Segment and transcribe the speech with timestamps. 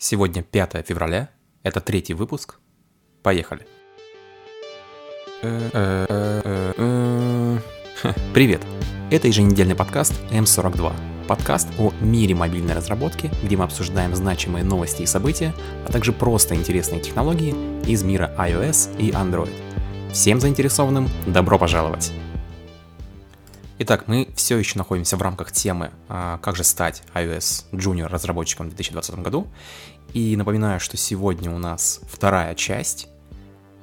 [0.00, 1.28] Сегодня 5 февраля,
[1.64, 2.60] это третий выпуск.
[3.24, 3.66] Поехали.
[8.32, 8.62] Привет!
[9.10, 10.92] Это еженедельный подкаст М42.
[11.26, 15.52] Подкаст о мире мобильной разработки, где мы обсуждаем значимые новости и события,
[15.84, 19.50] а также просто интересные технологии из мира iOS и Android.
[20.12, 22.12] Всем заинтересованным добро пожаловать!
[23.80, 28.66] Итак, мы все еще находимся в рамках темы а, «Как же стать iOS Junior разработчиком
[28.66, 29.46] в 2020 году».
[30.12, 33.06] И напоминаю, что сегодня у нас вторая часть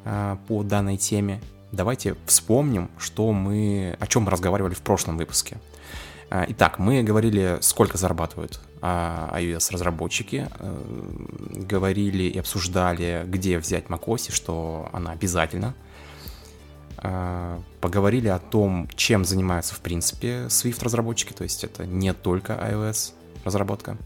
[0.04, 1.41] а, по данной теме.
[1.71, 5.59] Давайте вспомним, что мы, о чем мы разговаривали в прошлом выпуске.
[6.30, 10.49] А, итак, мы говорили, сколько зарабатывают iOS-разработчики,
[11.52, 15.73] говорили и обсуждали, где взять macOS, что она обязательно–
[17.82, 23.13] поговорили о том, чем занимаются в принципе Swift-разработчики, то есть это не только iOS
[23.44, 23.98] разработка.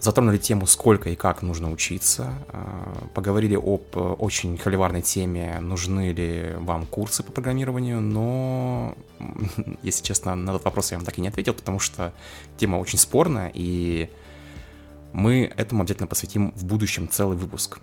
[0.00, 2.32] Затронули тему, сколько и как нужно учиться.
[2.50, 8.94] А, поговорили об очень холиварной теме, нужны ли вам курсы по программированию, но,
[9.82, 12.12] если честно, на этот вопрос я вам так и не ответил, потому что
[12.58, 14.08] тема очень спорная, и
[15.12, 17.80] мы этому обязательно посвятим в будущем целый выпуск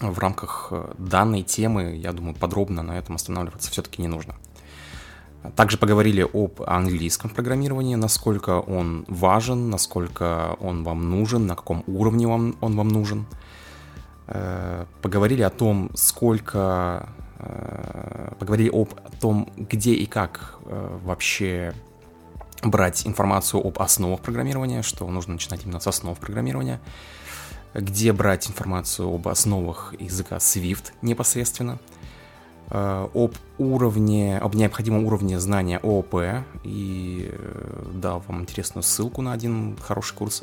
[0.00, 4.34] в рамках э, данной темы, я думаю, подробно на этом останавливаться все-таки не нужно.
[5.56, 12.28] Также поговорили об английском программировании, насколько он важен, насколько он вам нужен, на каком уровне
[12.28, 13.26] он, он вам нужен.
[14.28, 17.08] Э, поговорили о том, сколько...
[17.38, 18.88] Э, поговорили об
[19.20, 21.74] том, где и как вообще
[22.62, 26.80] брать информацию об основах программирования, что нужно начинать именно с основ программирования
[27.74, 31.78] где брать информацию об основах языка Swift непосредственно,
[32.70, 39.32] э, об уровне, об необходимом уровне знания ООП, и э, дал вам интересную ссылку на
[39.32, 40.42] один хороший курс.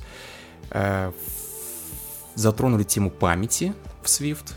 [0.72, 1.12] Э,
[2.36, 4.54] затронули тему памяти в Swift,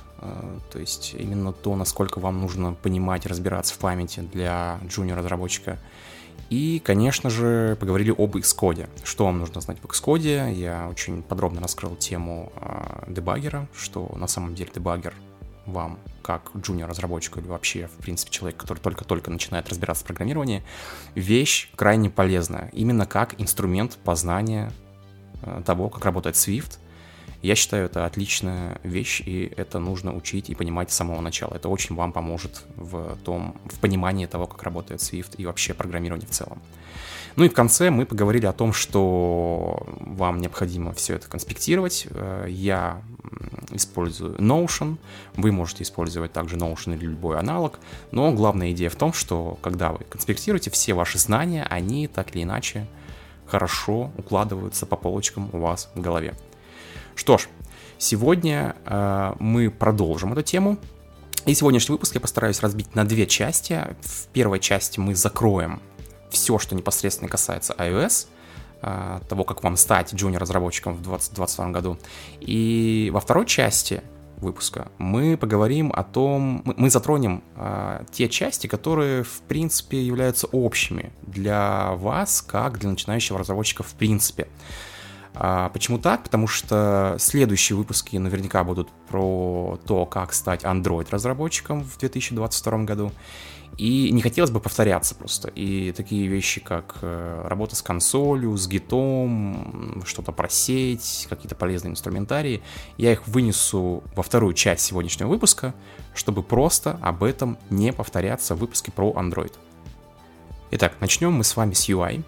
[0.71, 5.81] то есть именно то, насколько вам нужно понимать, разбираться в памяти для джуниор-разработчика.
[6.53, 8.87] И, конечно же, поговорили об Xcode.
[9.05, 10.53] Что вам нужно знать в Xcode?
[10.53, 15.15] Я очень подробно раскрыл тему э, дебаггера, что на самом деле дебаггер
[15.65, 20.63] вам, как джуниор-разработчику или вообще, в принципе, человек, который только-только начинает разбираться в программировании,
[21.15, 22.69] вещь крайне полезная.
[22.75, 24.71] Именно как инструмент познания
[25.41, 26.77] э, того, как работает Swift,
[27.43, 31.55] я считаю, это отличная вещь, и это нужно учить и понимать с самого начала.
[31.55, 36.29] Это очень вам поможет в том, в понимании того, как работает Swift и вообще программирование
[36.29, 36.63] в целом.
[37.35, 42.07] Ну и в конце мы поговорили о том, что вам необходимо все это конспектировать.
[42.11, 43.03] Э, я
[43.71, 44.99] использую Notion,
[45.35, 47.81] вы можете использовать также Notion или любой аналог,
[48.11, 52.43] но главная идея в том, что когда вы конспектируете, все ваши знания, они так или
[52.43, 52.87] иначе
[53.47, 56.35] хорошо укладываются по полочкам у вас в голове.
[57.15, 57.49] Что ж,
[57.99, 60.79] сегодня э, мы продолжим эту тему.
[61.45, 63.97] И сегодняшний выпуск я постараюсь разбить на две части.
[64.01, 65.81] В первой части мы закроем
[66.31, 68.29] все, что непосредственно касается iOS,
[68.83, 71.99] э, того, как вам стать джуниор-разработчиком в 2022 году.
[72.41, 74.03] И во второй части
[74.39, 81.13] выпуска мы поговорим о том, мы, затронем э, те части, которые в принципе являются общими
[81.23, 84.49] для вас, как для начинающего разработчика в принципе.
[85.35, 86.25] А почему так?
[86.25, 93.13] Потому что следующие выпуски наверняка будут про то, как стать Android-разработчиком в 2022 году.
[93.79, 95.49] И не хотелось бы повторяться просто.
[95.49, 101.93] И такие вещи, как э, работа с консолью, с гитом, что-то про сеть, какие-то полезные
[101.93, 102.63] инструментарии,
[102.99, 105.75] я их вынесу во вторую часть сегодняшнего выпуска,
[106.15, 109.55] чтобы просто об этом не повторяться в выпуске про Android.
[110.73, 112.25] Итак, начнем мы с вами с UI.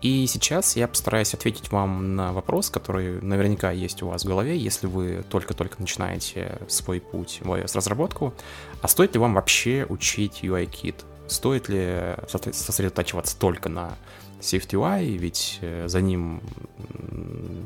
[0.00, 4.56] И сейчас я постараюсь ответить вам на вопрос, который наверняка есть у вас в голове,
[4.56, 8.32] если вы только-только начинаете свой путь в iOS-разработку.
[8.80, 11.04] А стоит ли вам вообще учить UI-кит?
[11.26, 12.14] Стоит ли
[12.52, 13.96] сосредотачиваться только на
[14.40, 16.42] Swift UI, ведь э, за ним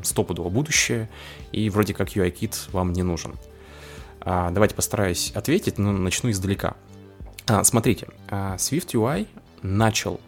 [0.03, 1.11] стопудово будущее,
[1.53, 3.35] и вроде как UI-кит вам не нужен.
[4.21, 6.77] А, давайте постараюсь ответить, но начну издалека.
[7.47, 9.27] А, смотрите, а, Swift UI
[9.63, 10.21] начал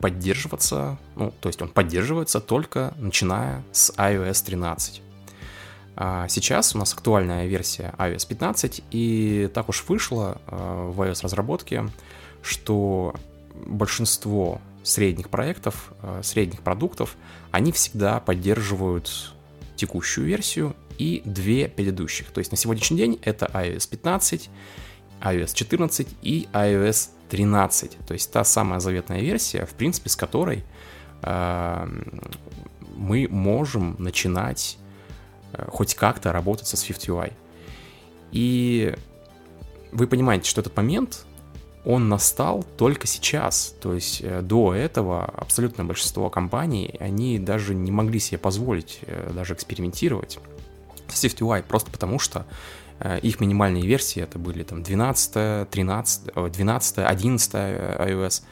[0.00, 5.02] поддерживаться, ну, то есть он поддерживается только начиная с iOS 13.
[5.96, 11.22] А сейчас у нас актуальная версия iOS 15, и так уж вышло а, в iOS
[11.22, 11.88] разработке,
[12.42, 13.14] что
[13.54, 17.16] большинство средних проектов, а, средних продуктов,
[17.50, 19.32] они всегда поддерживают
[19.76, 22.30] текущую версию и две предыдущих.
[22.30, 24.50] То есть на сегодняшний день это iOS 15,
[25.22, 27.98] iOS 14 и iOS 13.
[28.06, 30.64] То есть та самая заветная версия, в принципе, с которой
[31.22, 31.88] э,
[32.94, 34.78] мы можем начинать
[35.52, 37.32] э, хоть как-то работать со SwiftUI.
[38.32, 38.94] И
[39.92, 41.24] вы понимаете, что этот момент,
[41.84, 43.74] он настал только сейчас.
[43.80, 49.30] То есть э, до этого абсолютное большинство компаний, они даже не могли себе позволить э,
[49.32, 50.38] даже экспериментировать
[51.08, 52.44] с SwiftUI, просто потому что
[53.22, 56.22] их минимальные версии это были там 12, 13,
[56.52, 58.42] 12, 11 iOS.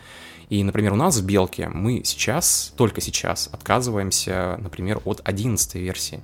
[0.50, 6.20] И, например, у нас в Белке мы сейчас, только сейчас, отказываемся, например, от 11 версии.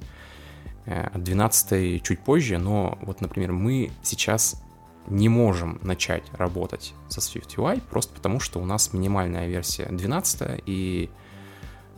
[0.86, 4.62] От 12 чуть позже, но вот, например, мы сейчас
[5.10, 11.10] не можем начать работать со SwiftUI, просто потому что у нас минимальная версия 12, и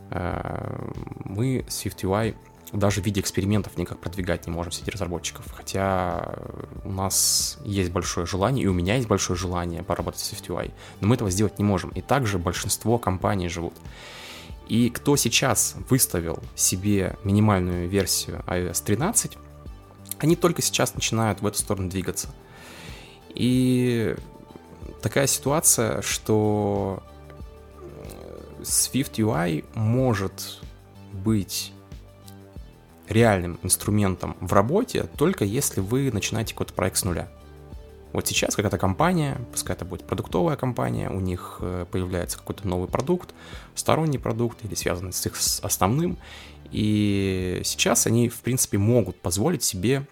[0.09, 0.89] э,
[1.25, 2.35] мы SwiftUI
[2.73, 5.45] даже в виде экспериментов никак продвигать не можем среди разработчиков.
[5.53, 6.35] Хотя
[6.83, 11.07] у нас есть большое желание, и у меня есть большое желание поработать с SwiftUI, но
[11.07, 11.91] мы этого сделать не можем.
[11.91, 13.73] И также большинство компаний живут.
[14.67, 19.37] И кто сейчас выставил себе минимальную версию iOS 13,
[20.19, 22.29] они только сейчас начинают в эту сторону двигаться.
[23.29, 24.15] И
[25.01, 27.03] такая ситуация, что
[28.61, 30.61] Swift UI может
[31.11, 31.71] быть
[33.13, 37.29] реальным инструментом в работе, только если вы начинаете какой-то проект с нуля.
[38.11, 42.87] Вот сейчас какая-то компания, пускай это будет продуктовая компания, у них э, появляется какой-то новый
[42.87, 43.33] продукт,
[43.73, 45.33] сторонний продукт или связанный с их
[45.63, 46.17] основным,
[46.71, 50.05] и сейчас они, в принципе, могут позволить себе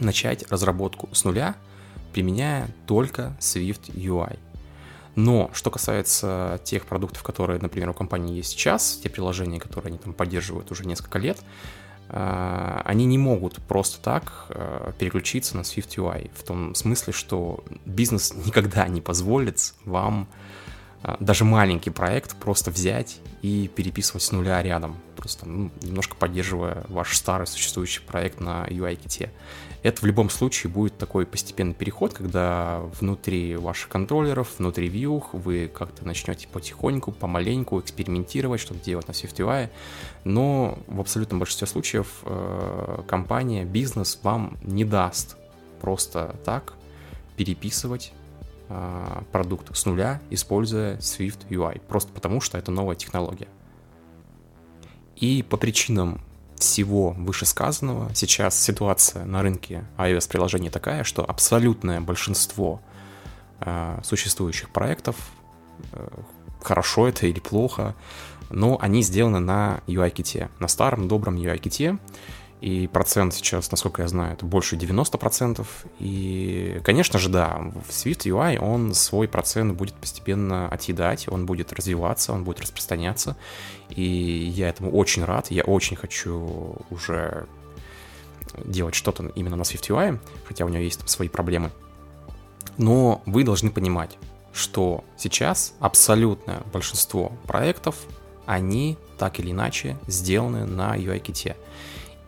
[0.00, 1.54] начать разработку с нуля–
[2.12, 4.38] применяя только Swift UI.
[5.14, 9.98] Но что касается тех продуктов, которые, например, у компании есть сейчас, те приложения, которые они
[9.98, 11.38] там поддерживают уже несколько лет,
[12.84, 16.30] они не могут просто так э, переключиться на Swift UI.
[16.34, 20.28] В том смысле, что бизнес никогда не позволит вам
[21.20, 27.16] даже маленький проект просто взять и переписывать с нуля рядом, просто ну, немножко поддерживая ваш
[27.16, 29.30] старый существующий проект на UI-ките.
[29.82, 35.66] Это в любом случае будет такой постепенный переход, когда внутри ваших контроллеров, внутри Vue вы
[35.66, 39.70] как-то начнете потихоньку, помаленьку экспериментировать, что-то делать на SwiftUI,
[40.22, 45.36] но в абсолютном большинстве случаев э, компания, бизнес вам не даст
[45.80, 46.74] просто так
[47.36, 48.12] переписывать
[49.32, 53.48] продукт с нуля, используя Swift UI, просто потому что это новая технология.
[55.16, 56.20] И по причинам
[56.56, 62.80] всего вышесказанного сейчас ситуация на рынке iOS-приложений такая, что абсолютное большинство
[63.60, 65.16] э, существующих проектов,
[65.92, 66.08] э,
[66.60, 67.94] хорошо это или плохо,
[68.50, 71.98] но они сделаны на UI-ките, на старом добром UI-ките,
[72.62, 75.66] и процент сейчас, насколько я знаю, это больше 90%.
[75.98, 81.72] И, конечно же, да, в Swift UI он свой процент будет постепенно отъедать, он будет
[81.72, 83.36] развиваться, он будет распространяться.
[83.90, 87.46] И я этому очень рад, я очень хочу уже
[88.64, 91.72] делать что-то именно на Swift UI, хотя у него есть там свои проблемы.
[92.76, 94.16] Но вы должны понимать,
[94.52, 97.96] что сейчас абсолютное большинство проектов,
[98.46, 101.56] они так или иначе сделаны на UI-ките.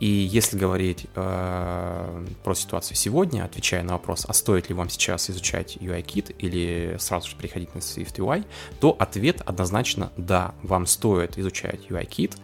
[0.04, 5.30] И если говорить э, про ситуацию сегодня, отвечая на вопрос, а стоит ли вам сейчас
[5.30, 8.44] изучать UI-кит или сразу же переходить на Swift UI,
[8.80, 12.36] то ответ однозначно да, вам стоит изучать UI-кит.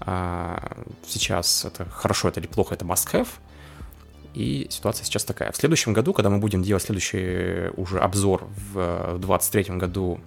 [0.00, 0.58] Э,
[1.06, 3.28] сейчас это хорошо, это или плохо, это must-have.
[4.34, 5.52] И ситуация сейчас такая.
[5.52, 10.18] В следующем году, когда мы будем делать следующий уже обзор в 2023 году,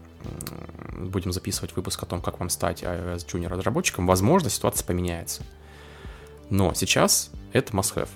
[0.97, 5.43] будем записывать выпуск о том, как вам стать iOS Junior разработчиком, возможно, ситуация поменяется.
[6.49, 8.09] Но сейчас это must-have.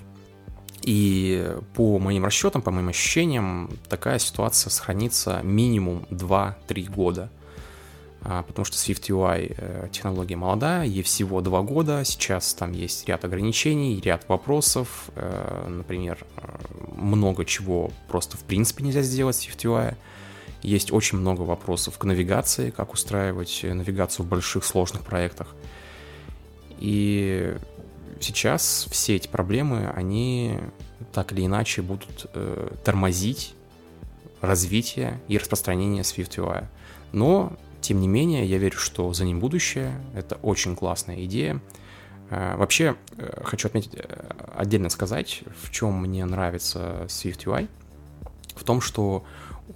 [0.82, 7.30] И по моим расчетам, по моим ощущениям, такая ситуация сохранится минимум 2-3 года.
[8.24, 13.08] А, потому что Swift UI э, технология молодая, ей всего 2 года, сейчас там есть
[13.08, 16.42] ряд ограничений, ряд вопросов, э, например, э,
[16.94, 19.96] много чего просто в принципе нельзя сделать с Swift UI.
[20.62, 25.56] Есть очень много вопросов к навигации, как устраивать навигацию в больших сложных проектах.
[26.78, 27.56] И
[28.20, 30.58] сейчас все эти проблемы, они
[31.12, 33.54] так или иначе будут э, тормозить
[34.40, 36.66] развитие и распространение SwiftUI.
[37.12, 39.94] Но, тем не менее, я верю, что за ним будущее.
[40.14, 41.60] Это очень классная идея.
[42.30, 44.02] Э, вообще, э, хочу отметить, э,
[44.56, 47.68] отдельно сказать, в чем мне нравится SwiftUI.
[48.54, 49.24] В том, что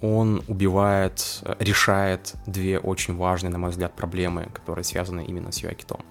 [0.01, 5.87] он убивает, решает две очень важные, на мой взгляд, проблемы, которые связаны именно с UIKit
[5.87, 6.01] ом.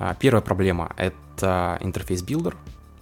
[0.00, 2.56] А, первая проблема— это Interface Builder.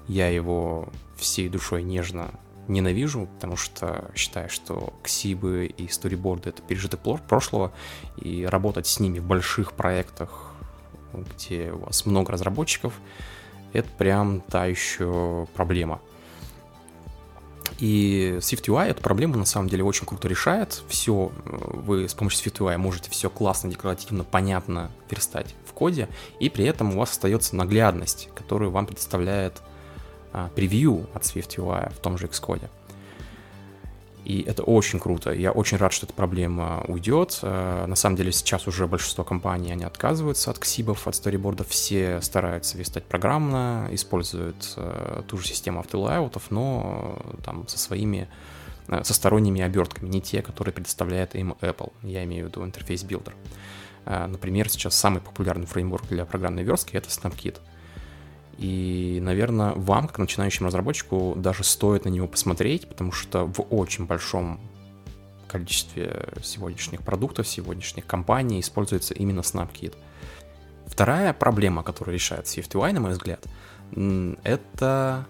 [0.09, 2.33] Я его всей душой нежно
[2.67, 7.73] ненавижу, потому что считаю, что xib ы и storyboard ы— это пережиток прошлого,
[8.17, 10.53] и работать с ними в больших проектах
[11.13, 12.93] где у вас много разработчиков,
[13.73, 16.01] это прям та еще проблема.
[17.79, 20.83] И SwiftUI эту проблему на самом деле очень круто решает.
[20.89, 26.09] Все, вы с помощью SwiftUI можете все классно, декларативно, понятно верстать коде,
[26.41, 29.63] и при этом у вас остается наглядность, которую вам предоставляет
[30.33, 32.69] а, превью от SwiftUI в том же Xcode.
[34.25, 35.33] И это очень круто.
[35.33, 37.39] Я очень рад, что эта проблема уйдет.
[37.43, 41.69] Э, на самом деле сейчас уже большинство компаний, они отказываются от ксибов, от сторибордов.
[41.69, 48.29] Все стараются верстать программно, используют э, ту же систему автолайаутов, но там со своими
[49.03, 51.93] со сторонними обертками, не те, которые предоставляет им Apple.
[52.03, 53.35] Я имею в виду интерфейс Builder.
[54.09, 57.59] Например, сейчас самый популярный фреймворк для программной верстки— это SnapKit.
[58.57, 64.07] И, наверное, вам, как начинающему разработчику, даже стоит на него посмотреть, потому что в очень
[64.07, 64.61] большом
[65.47, 69.95] количестве сегодняшних продуктов, сегодняшних компаний используется именно SnapKit.
[70.87, 73.45] Вторая проблема, которую решает SwiftUI, на мой взгляд,
[74.43, 75.27] это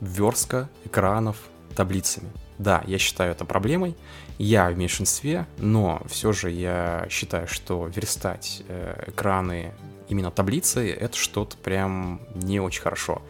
[0.00, 1.36] верстка экранов
[1.74, 2.30] таблицами.
[2.58, 3.96] Да, я считаю это проблемой,
[4.42, 9.72] я в меньшинстве, но все же я считаю, что верстать э, экраны
[10.08, 13.22] именно таблицы, это что-то прям не очень хорошо.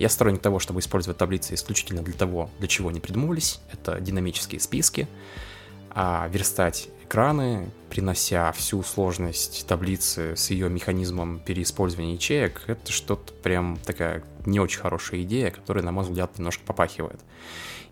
[0.00, 3.60] Я сторонник того, чтобы использовать таблицы исключительно для того, для чего они придумывались.
[3.72, 5.06] Это динамические списки.
[5.90, 13.78] А верстать экраны, принося всю сложность таблицы с ее механизмом переиспользования ячеек, это что-то прям
[13.86, 17.20] такая не очень хорошая идея, которая, на мой взгляд, немножко попахивает.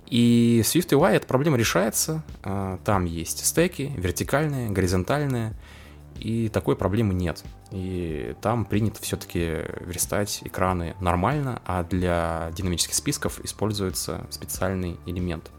[0.07, 2.23] И SwiftUI эта проблема решается.
[2.43, 5.55] А, там есть стеки, вертикальные, горизонтальные,
[6.19, 7.43] и такой проблемы нет.
[7.71, 15.51] И там принято все-таки верстать экраны нормально, а для динамических списков используется специальный элемент.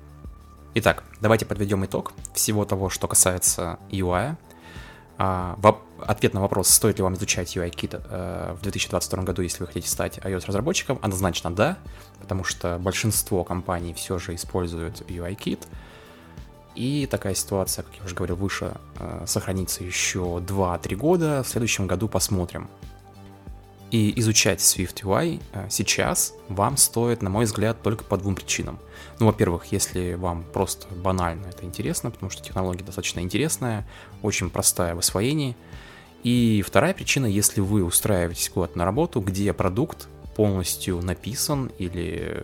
[0.75, 4.35] Итак, давайте подведем итог всего того, что касается UI.
[6.05, 9.89] Ответ на вопрос, стоит ли вам изучать UI-кит э, в 2022 году, если вы хотите
[9.89, 11.79] стать iOS-разработчиком, однозначно да,
[12.21, 15.67] потому что большинство компаний все же используют UI-кит.
[16.75, 21.43] И такая ситуация, как я уже говорил выше, э, сохранится еще 2-3 года.
[21.43, 22.69] В следующем году посмотрим.
[23.89, 28.77] И изучать Swift UI э, сейчас вам стоит, на мой взгляд, только по двум причинам.
[29.19, 33.87] Ну, во-первых, если вам просто банально это интересно, потому что технология достаточно интересная,
[34.21, 35.55] очень простая в освоении.
[36.25, 42.43] И вторая причина, если вы устраиваетесь куда-то на работу, где продукт полностью написан или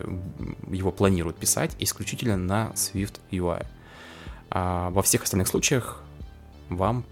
[0.70, 3.66] его планируют писать исключительно на Swift UI.
[4.50, 6.00] А во всех остальных случаях
[6.68, 7.04] вам,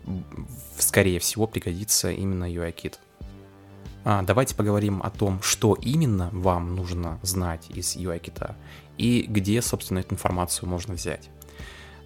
[0.78, 3.00] скорее всего, пригодится именно UI-кит.
[4.04, 8.54] А, давайте поговорим о том, что именно вам нужно знать из UI-кита
[8.96, 11.30] и где, собственно, эту информацию можно взять.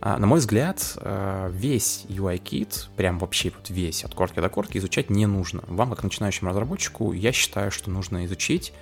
[0.07, 4.77] А, на мой взгляд, а, весь UI-кит, прям вообще вот весь, от корки до корки,
[4.77, 5.65] изучать не нужно.
[5.67, 8.75] Вам, как начинающему разработчику, я считаю, что нужно изучить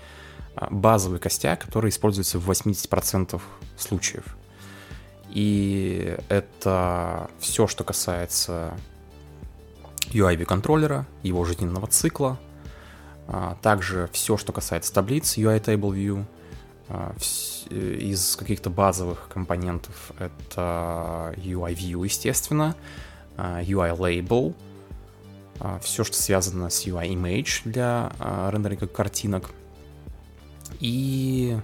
[0.56, 3.40] а, базовый костяк, который используется в 80%
[3.76, 4.36] случаев.
[5.30, 8.74] И это все, что касается
[10.08, 12.36] UIV контроллера, его жизненного цикла,
[13.28, 16.24] а, также все, что касается таблиц UI Table View,
[17.70, 22.76] из каких-то базовых компонентов это UI View, естественно,
[23.36, 24.54] а, UI Label,
[25.80, 28.12] все, что связано с UI Image для
[28.50, 29.50] рендеринга картинок,
[30.80, 31.56] и,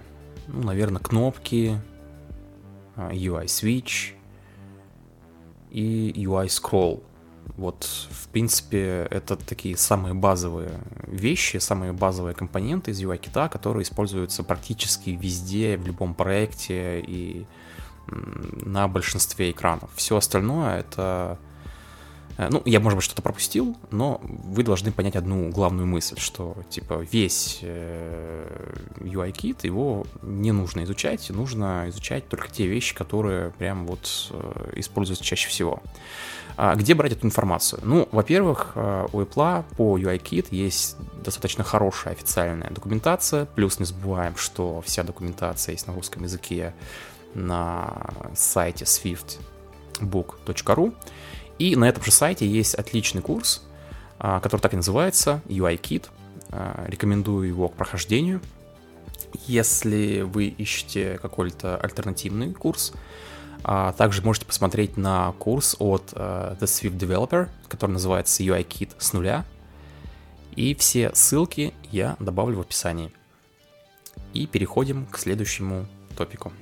[0.46, 1.80] ну, наверное, кнопки,
[2.96, 4.14] UI Switch
[5.70, 7.02] и UI Scroll.
[7.56, 14.44] Вот, в принципе, это такие самые базовые вещи, самые базовые компоненты из UI-кита, которые используются
[14.44, 17.46] практически везде, в любом проекте и
[18.06, 19.90] на большинстве экранов.
[19.94, 21.38] Все остальное это
[22.38, 27.04] ну, я, может быть, что-то пропустил, но вы должны понять одну главную мысль, что, типа,
[27.10, 34.30] весь э, UI-кит, его не нужно изучать, нужно изучать только те вещи, которые прям вот
[34.30, 35.82] э, используются чаще всего.
[36.56, 37.80] А где брать эту информацию?
[37.84, 44.82] Ну, во-первых, у Apple по UI-Kit есть достаточно хорошая официальная документация, плюс не забываем, что
[44.84, 46.74] вся документация есть на русском языке
[47.34, 50.94] на сайте swiftbook.ru.
[51.58, 53.62] И на этом же сайте есть отличный курс,
[54.18, 56.06] а, который так и называется, UI-Kit.
[56.50, 58.40] А, рекомендую его к прохождению.
[59.46, 62.92] Если вы ищете какой-то альтернативный курс,
[63.64, 69.44] а, также можете посмотреть на курс от The Swift Developer, который называется UI-Kit с нуля.
[70.54, 73.12] И все ссылки я добавлю в описании.
[74.32, 75.86] И переходим к следующему
[76.16, 76.52] топику.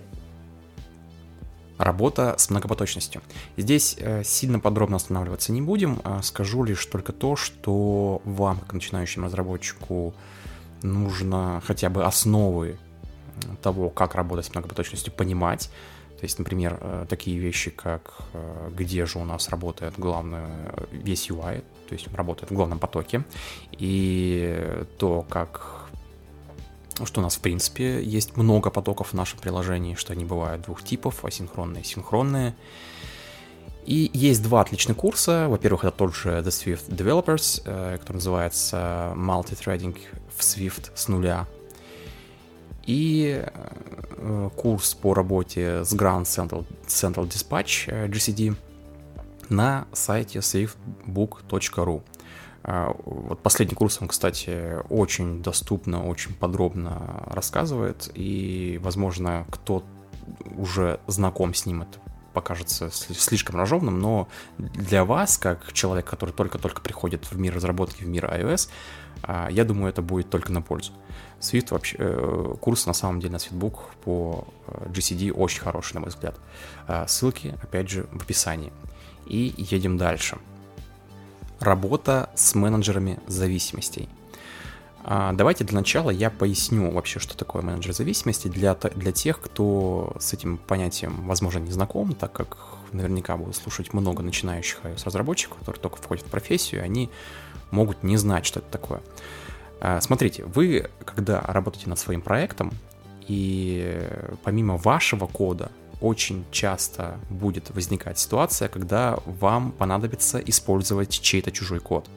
[1.78, 3.20] Работа с многопоточностью.
[3.58, 8.72] Здесь э, сильно подробно останавливаться не будем, а скажу лишь только то, что вам, как
[8.72, 10.14] начинающему разработчику,
[10.82, 12.78] нужно хотя бы основы
[13.62, 15.70] того, как работать с многопоточностью, понимать.
[16.18, 20.46] То есть, например, э, такие вещи, как э, где же у нас работает главный
[20.92, 23.22] весь UI, то есть он работает в главном потоке,
[23.72, 25.75] и то, как
[27.04, 30.82] что у нас, в принципе, есть много потоков в нашем приложении, что они бывают двух
[30.82, 32.54] типов, асинхронные и синхронные.
[33.84, 35.46] И есть два отличных курса.
[35.48, 39.96] Во-первых, это тот же The Swift Developers, э, который называется Multithreading
[40.36, 41.46] в Swift с нуля.
[42.84, 48.56] И э, курс по работе с Ground Central, Central Dispatch э, GCD
[49.48, 52.02] на сайте swiftbook.ru.
[52.68, 59.84] А, вот последний курс, он, кстати, очень доступно, очень подробно рассказывает, и, возможно, кто
[60.56, 62.00] уже знаком с ним, это
[62.32, 68.08] покажется слишком разжеванным, но для вас, как человек, который только-только приходит в мир разработки, в
[68.08, 68.68] мир iOS,
[69.22, 70.90] а, я думаю, это будет только на пользу.
[71.38, 76.00] Swift вообще, э, курс на самом деле на Swiftbook по э, GCD очень хороший, на
[76.00, 76.34] мой взгляд.
[76.88, 78.72] А, ссылки, опять же, в описании.
[79.26, 80.38] И едем дальше.
[81.60, 84.08] Работа с менеджерами зависимостей.
[85.08, 90.16] А, давайте для начала я поясню вообще, что такое менеджер зависимости для, для тех, кто
[90.18, 92.58] с этим понятием, возможно, не знаком, так как
[92.92, 97.08] наверняка будут слушать много начинающих iOS-разработчиков, которые только входят в профессию, они
[97.70, 99.00] могут не знать, что это такое.
[99.80, 102.72] А, смотрите, вы, когда работаете над своим проектом,
[103.28, 104.08] и
[104.44, 112.08] помимо вашего кода очень часто будет возникать ситуация, когда вам понадобится использовать чей-то чужой код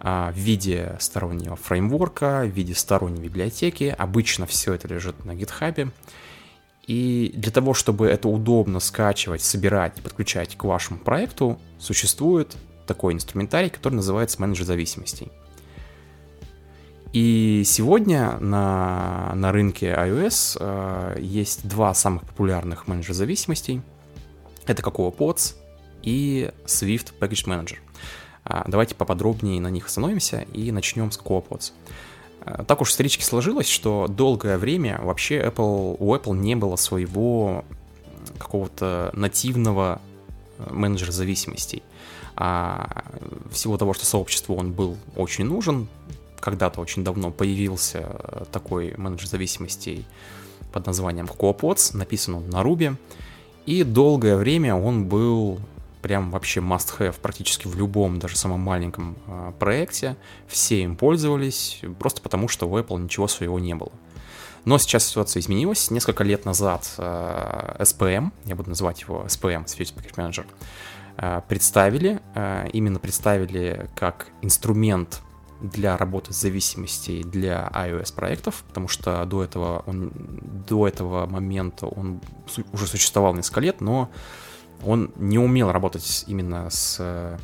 [0.00, 3.94] а, в виде стороннего фреймворка, в виде сторонней библиотеки.
[3.96, 5.90] Обычно все это лежит на GitHub.
[6.86, 13.14] И для того, чтобы это удобно скачивать, собирать и подключать к вашему проекту, существует такой
[13.14, 15.32] инструментарий, который называется менеджер зависимостей.
[17.16, 23.80] И сегодня на, на рынке iOS э, есть два самых популярных менеджера зависимостей.
[24.66, 25.54] Это Cocoa Pods
[26.02, 27.78] и Swift Package Manager.
[28.44, 31.72] Э, давайте поподробнее на них остановимся и начнем с Cocoa Pods.
[32.44, 37.64] Э, так уж исторически сложилось, что долгое время вообще Apple, у Apple не было своего
[38.36, 40.02] какого-то нативного
[40.58, 41.82] э, менеджера зависимостей.
[42.36, 43.04] А
[43.50, 45.88] всего того, что сообществу он был очень нужен,
[46.40, 50.04] когда-то очень давно появился э, такой менеджер зависимостей
[50.72, 52.96] под названием CocoaPods, написан он на Ruby,
[53.66, 55.60] и долгое время он был
[56.02, 60.16] прям вообще must-have практически в любом, даже самом маленьком э, проекте.
[60.46, 63.90] Все им пользовались, просто потому что у Apple ничего своего не было.
[64.64, 65.90] Но сейчас ситуация изменилась.
[65.90, 70.46] Несколько лет назад э, SPM, я буду называть его SPM, Security Package Manager,
[71.48, 72.20] представили,
[72.74, 75.22] именно представили как инструмент
[75.60, 80.12] для работы с зависимостей для iOS проектов, потому что до этого, он,
[80.68, 82.20] до этого момента он
[82.72, 84.10] уже существовал несколько лет, но
[84.84, 87.38] он не умел работать именно с э,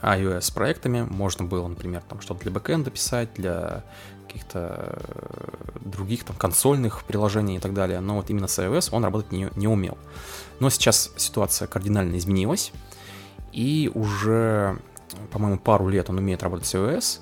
[0.00, 1.02] iOS проектами.
[1.02, 3.84] Можно было, например, там что-то для бэкэнда писать, для
[4.26, 8.00] каких-то э, других там консольных приложений и так далее.
[8.00, 9.98] Но вот именно с iOS он работать не, не умел.
[10.60, 12.72] Но сейчас ситуация кардинально изменилась.
[13.52, 14.78] И уже
[15.30, 17.20] по-моему, пару лет он умеет работать с iOS.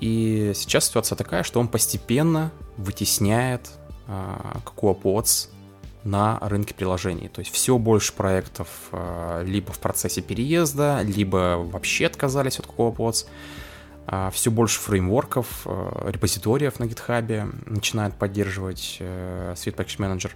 [0.00, 3.70] И сейчас ситуация такая, что он постепенно вытесняет
[4.06, 5.50] CocoaPods
[6.04, 7.30] на рынке приложений.
[7.32, 13.26] То есть все больше проектов э, либо в процессе переезда, либо вообще отказались от CocoaPods.
[14.06, 15.66] Э, все больше фреймворков,
[16.06, 20.30] репозиториев на GitHub начинают поддерживать э, Sweet Package Manager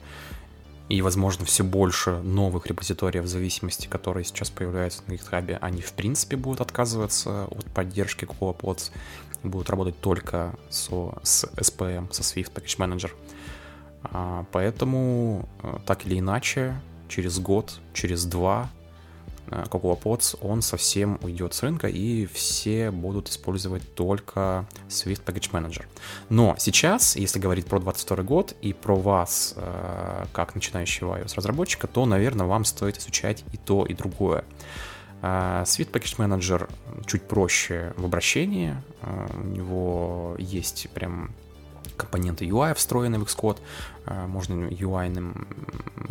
[0.89, 6.37] и, возможно, все больше новых репозиториев зависимости, которые сейчас появляются на GitHub, они, в принципе,
[6.37, 8.91] будут отказываться от поддержки CocoaPods
[9.43, 13.11] и будут работать только со, с SPM, со Swift Package Manager.
[14.03, 18.71] А, поэтому, э, так или иначе, через год, через два
[19.49, 25.85] Cocoa Pods, он совсем уйдет с рынка, и все будут использовать только Swift Package Manager.
[26.29, 32.07] Но сейчас, если говорить про 22 год и про вас, э, как начинающего iOS-разработчика, то,
[32.07, 34.45] наверное, вам стоит изучать и то, и другое.
[35.23, 36.71] Э, Swift Package Manager
[37.07, 41.31] чуть проще в обращении, э, у него есть прям
[41.97, 43.59] компоненты UI встроены в Xcode,
[44.07, 45.09] э, можно UI,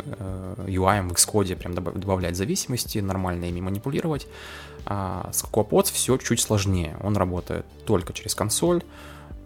[0.06, 4.26] UI в Xcode прям добавлять зависимости, нормально ими манипулировать.
[4.86, 6.96] А с CocoaPods все чуть сложнее.
[7.02, 8.82] Он работает только через консоль,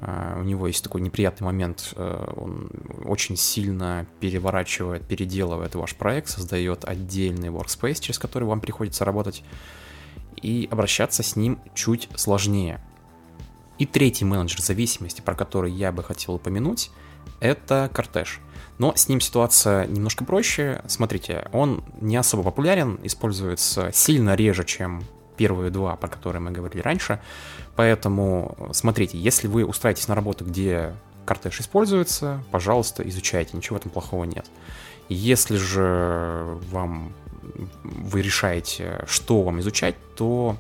[0.01, 2.71] у него есть такой неприятный момент, он
[3.05, 9.42] очень сильно переворачивает, переделывает ваш проект, создает отдельный workspace, через который вам приходится работать,
[10.40, 12.81] и обращаться с ним чуть сложнее.
[13.79, 16.90] И третий менеджер зависимости, про который я бы хотел упомянуть,
[17.41, 18.41] это Кортеж.
[18.79, 20.83] Но с ним ситуация немножко проще.
[20.87, 25.03] Смотрите, он не особо популярен, используется сильно реже, чем
[25.37, 27.21] первые два, про которые мы говорили раньше.
[27.77, 33.91] Поэтому смотрите, если вы устраиваетесь на работу, где кортеж используется, пожалуйста, изучайте, ничего в этом
[33.91, 34.47] плохого нет.
[35.09, 37.12] Если же вам
[37.73, 40.57] вы решаете, что вам изучать, то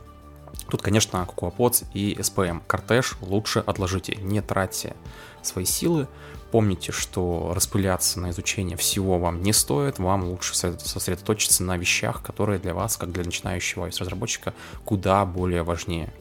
[0.68, 2.62] тут, конечно, CocoaPods и SPM.
[2.66, 4.94] Кортеж лучше отложите, не тратьте
[5.42, 6.08] свои силы.
[6.50, 12.58] Помните, что распыляться на изучение всего вам не стоит, вам лучше сосредоточиться на вещах, которые
[12.58, 16.12] для вас, как для начинающего iOS-разработчика, куда более важнее.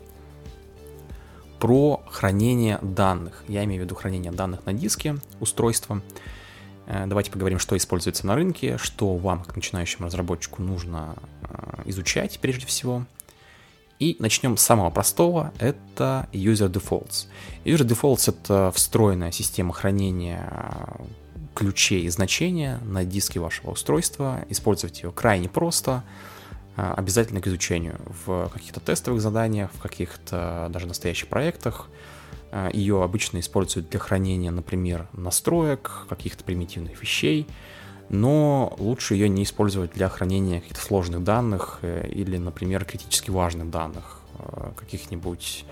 [1.59, 3.43] Про хранение данных.
[3.47, 6.01] Я имею в виду хранение данных на диске устройства.
[6.87, 12.39] Э, давайте поговорим, что используется на рынке, что вам, как начинающему разработчику, нужно э, изучать
[12.41, 13.05] прежде всего.
[13.99, 17.27] И начнем с самого простого, это User Defaults.
[17.65, 21.03] User Defaults— это встроенная система хранения э,
[21.55, 24.45] ключей и значения на диске вашего устройства.
[24.49, 26.03] Использовать ее крайне просто,
[26.75, 31.87] обязательно к изучению в каких-то тестовых заданиях, в каких-то даже настоящих проектах—
[32.51, 37.47] а, Ее обычно используют для хранения, например, настроек, каких-то примитивных вещей,
[38.09, 43.69] но лучше ее не использовать для хранения каких-то сложных данных э, или, например, критически важных
[43.69, 45.65] данных, э, каких-нибудь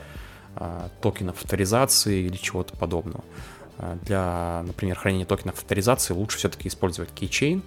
[0.57, 3.25] а, токенов авторизации или чего-то подобного.
[4.03, 7.61] Для, например, хранения токенов авторизации лучше все-таки использовать Keychain.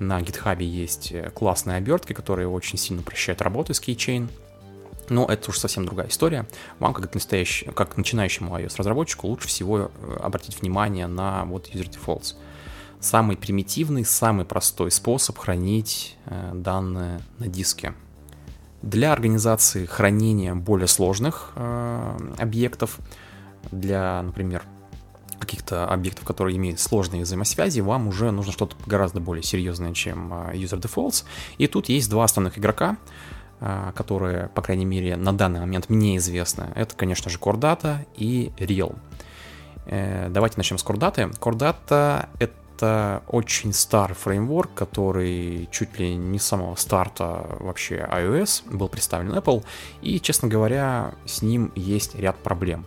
[0.00, 4.28] На GitHub есть э, классные обертки, которые очень сильно упрощают работу с Keychain.
[5.08, 6.48] Но это уже совсем другая история.
[6.78, 12.34] Вам, как, настоящий, как начинающему iOS-разработчику, лучше всего э, обратить внимание на вот user defaults.
[13.02, 17.94] Самый примитивный, самый простой способ хранить э, данные на диске.
[18.80, 23.00] Для организации хранения более сложных э, объектов,
[23.72, 24.62] для, например,
[25.40, 30.54] каких-то объектов, которые имеют сложные взаимосвязи, вам уже нужно что-то гораздо более серьезное, чем э,
[30.54, 31.24] user defaults.
[31.58, 32.96] И тут есть два основных игрока.
[33.94, 38.96] Которые, по крайней мере, на данный момент мне известны, это, конечно же, Core и Real.
[39.86, 42.28] Давайте начнем с Core Data.
[42.40, 42.52] это
[43.28, 49.64] очень старый фреймворк, который чуть ли не с самого старта вообще iOS был представлен Apple,
[50.00, 52.86] и, честно говоря, с ним есть ряд проблем.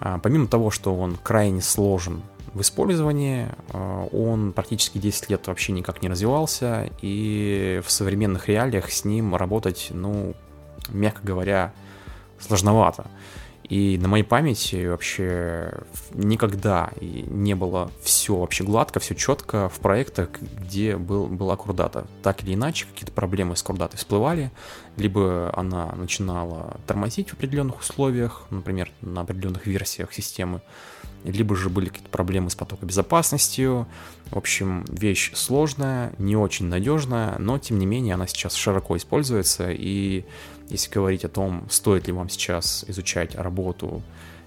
[0.00, 2.22] А, помимо того, что он крайне сложен
[2.54, 3.48] в использовании.
[3.72, 9.34] Э, он практически 10 лет вообще никак не развивался, и в современных реалиях с ним
[9.34, 10.34] работать, ну,
[10.88, 11.72] мягко говоря,
[12.38, 13.06] сложновато.
[13.68, 15.72] И на моей памяти вообще
[16.12, 22.06] никогда не было все вообще гладко, все четко в проектах, где был, была курдата.
[22.22, 24.50] Так или иначе, какие-то проблемы с курдатой всплывали,
[24.96, 30.60] либо она начинала тормозить в определенных условиях, например, на определенных версиях системы,
[31.24, 33.86] либо же были какие-то проблемы с потокобезопасностью.
[34.30, 39.70] В общем, вещь сложная, не очень надежная, но тем не менее она сейчас широко используется,
[39.70, 40.24] и
[40.68, 44.02] если говорить о том, стоит ли вам сейчас изучать работу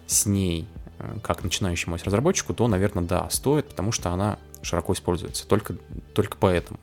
[0.08, 0.68] с ней
[1.00, 5.76] э, как начинающему разработчику, то, наверное, да, стоит, потому что она широко используется, только,
[6.14, 6.80] только поэтому.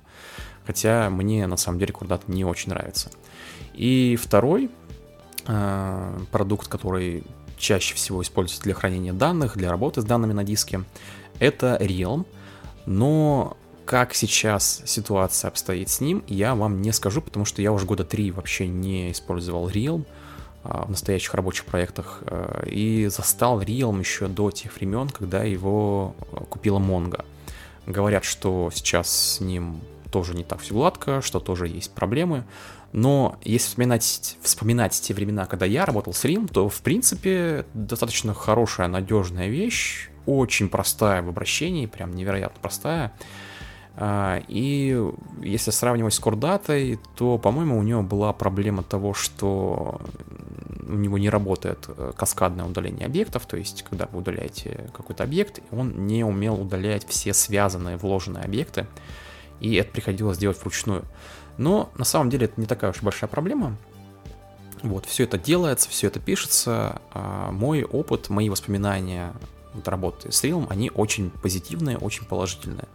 [0.67, 3.11] Хотя мне на самом деле Курдат не очень нравится.
[3.75, 4.71] И второй
[5.47, 7.25] э, продукт, который
[7.57, 10.85] чаще всего используется для хранения данных, для работы с данными на диске,
[11.39, 12.27] это Realm.
[12.87, 13.57] Но
[13.93, 18.05] как сейчас ситуация обстоит с ним, я вам не скажу, потому что я уже года
[18.05, 20.07] три вообще не использовал Realm
[20.65, 26.15] а, в настоящих рабочих проектах а, и застал Realm еще до тех времен, когда его
[26.33, 27.23] а, купила Mongo.
[27.85, 32.45] Говорят, что сейчас с ним тоже не так все гладко, что тоже есть проблемы.
[32.93, 38.33] Но если вспоминать, вспоминать те времена, когда я работал с Рим, то, в принципе, достаточно
[38.33, 43.13] хорошая, надежная вещь, очень простая в обращении, прям невероятно простая.
[43.95, 44.99] А, и
[45.43, 50.01] если сравнивать с кордатой, то, по-моему, у него была проблема того, что
[50.87, 55.61] у него не работает э, каскадное удаление объектов, то есть, когда вы удаляете какой-то объект,
[55.71, 58.87] он не умел удалять все связанные, вложенные объекты,
[59.61, 61.05] и это приходилось делать вручную.
[61.59, 63.77] Но на самом деле это не такая уж большая проблема.
[64.83, 67.01] Вот, все это делается, все это пишется.
[67.13, 69.33] А мой опыт, мои воспоминания
[69.75, 72.89] от работы с Realm, они очень позитивные, очень положительные.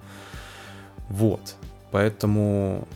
[1.10, 1.56] Вот,
[1.92, 2.88] поэтому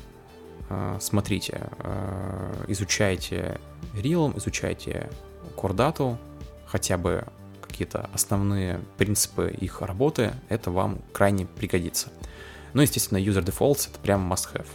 [0.69, 3.59] а, смотрите, а, изучайте
[3.93, 5.09] Realm, изучайте
[5.57, 6.17] Core
[6.65, 7.25] хотя бы
[7.61, 12.09] какие-то основные принципы их работы, это вам крайне пригодится.
[12.73, 14.67] Ну, естественно, user defaults это прям must-have.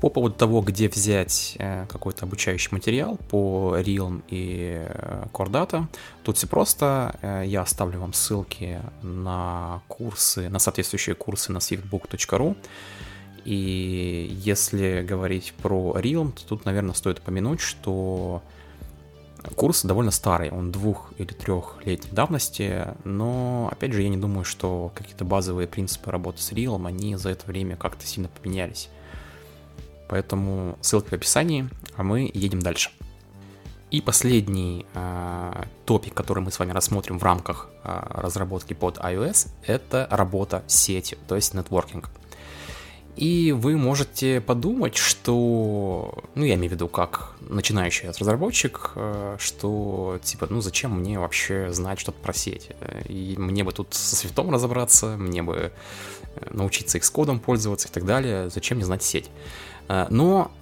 [0.00, 5.84] По поводу того, где взять э, какой-то обучающий материал по Realm и э, Core Data,
[6.24, 7.18] тут все просто.
[7.20, 12.56] Э, я оставлю вам ссылки на курсы, на соответствующие курсы на swiftbook.ru.
[13.44, 18.42] И если говорить про Realm, то тут, наверное, стоит упомянуть, что
[19.54, 24.92] курс довольно старый, он двух- или трехлетней давности, но, опять же, я не думаю, что
[24.94, 28.88] какие-то базовые принципы работы с Realm, они за это время как-то сильно поменялись.
[30.10, 32.90] Поэтому ссылка в описании, а мы едем дальше.
[33.92, 39.48] И последний э, топик, который мы с вами рассмотрим в рамках э, разработки под iOS,
[39.64, 42.10] это работа с сетью, то есть нетворкинг.
[43.14, 50.18] И вы можете подумать, что, ну я имею в виду как начинающий разработчик, э, что
[50.24, 52.70] типа, ну зачем мне вообще знать что-то про сеть?
[53.08, 55.72] И мне бы тут со свифтом разобраться, мне бы
[56.34, 59.30] э, научиться их с кодом пользоваться и так далее, зачем мне знать сеть?
[59.90, 60.52] Э, но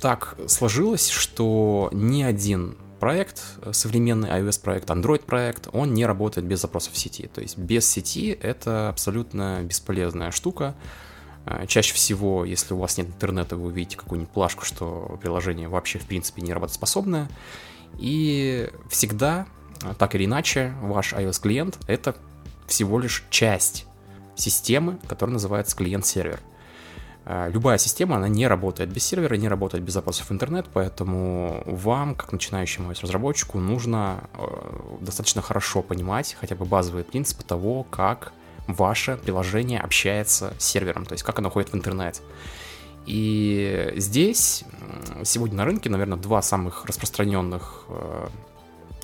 [0.00, 6.60] так сложилось, что ни один проект, современный iOS проект, Android проект, он не работает без
[6.60, 7.28] запросов в сети.
[7.32, 10.76] То есть без сети это абсолютно бесполезная штука.
[11.66, 16.06] Чаще всего, если у вас нет интернета, вы увидите какую-нибудь плашку, что приложение вообще в
[16.06, 17.28] принципе не работоспособное.
[17.98, 19.46] И всегда,
[19.98, 22.14] так или иначе, ваш iOS-клиент— это
[22.66, 23.86] всего лишь часть
[24.36, 26.40] системы, которая называется клиент-сервер.
[27.30, 31.62] А, любая система, она не работает без сервера, не работает без запросов в интернет, поэтому
[31.66, 34.24] вам, как начинающему разработчику, нужно
[35.02, 38.32] достаточно хорошо понимать хотя бы базовые принципы того, как
[38.66, 42.22] ваше приложение общается с сервером, то есть как оно ходит в интернет.
[43.04, 44.64] И здесь
[45.22, 48.28] сегодня на рынке, наверное, два самых распространенных э,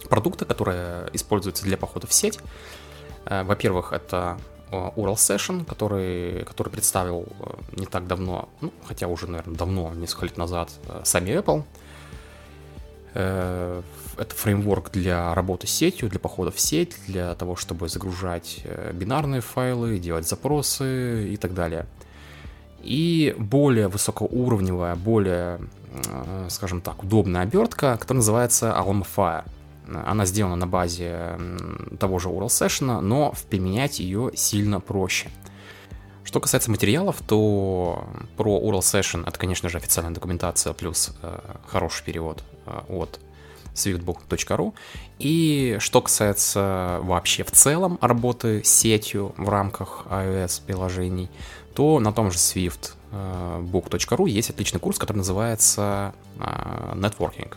[0.08, 2.38] продукта, которые используются для похода в сеть.
[3.26, 4.38] Э, во-первых, это
[4.96, 10.26] Ural Session, который, который представил э, не так давно, ну, хотя уже, наверное, давно, несколько
[10.26, 10.70] лет назад,
[11.04, 11.64] сами Apple.
[14.16, 18.92] Это фреймворк для работы с сетью, для похода в сеть, для того, чтобы загружать э,
[18.92, 21.86] бинарные файлы, делать запросы и так далее.
[22.82, 25.60] И более высокоуровневая, более,
[25.92, 29.44] э, скажем так, удобная обертка, которая называется Almafire.
[29.86, 31.38] Она сделана на базе
[31.98, 35.30] того же URL Session, но применять ее сильно проще.
[36.24, 42.04] Что касается материалов, то про URL Session это, конечно же, официальная документация плюс э, хороший
[42.04, 43.20] перевод э, от
[43.74, 44.72] swiftbook.ru.
[45.18, 51.28] И что касается вообще в целом работы с сетью в рамках iOS-приложений,
[51.74, 57.52] то на том же swiftbook.ru есть отличный курс, который называется э, Networking.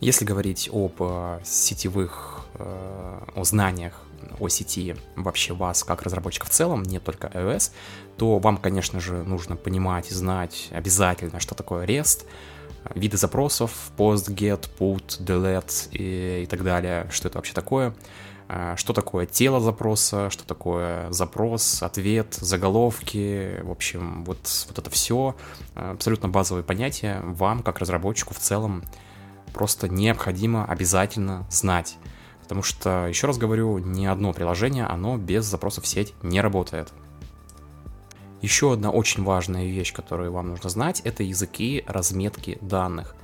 [0.00, 4.04] Если говорить об э, сетевых, э, о знаниях
[4.40, 7.70] о сети вообще вас как разработчика в целом, не только iOS,
[8.16, 12.24] то вам, конечно же, нужно понимать и знать обязательно, что такое REST,
[12.94, 17.94] виды запросов, post, get, put, delete и, и так далее, что это вообще такое,
[18.48, 24.90] а, что такое тело запроса, что такое запрос, ответ, заголовки, в общем, вот, вот это
[24.90, 25.34] все
[25.74, 28.84] абсолютно базовые понятия вам, как разработчику в целом,
[29.54, 31.96] просто необходимо обязательно знать.
[32.42, 36.92] Потому что, еще раз говорю, ни одно приложение, оно без запросов в сеть не работает.
[38.42, 43.16] Еще одна очень важная вещь, которую вам нужно знать, это языки разметки данных,